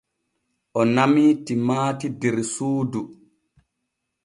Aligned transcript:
O 0.79 0.81
namii 0.95 1.31
timaati 1.45 2.07
der 2.21 2.37
suudu. 2.53 3.01